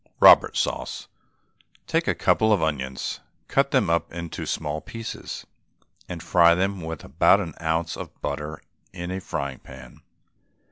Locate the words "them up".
3.69-4.11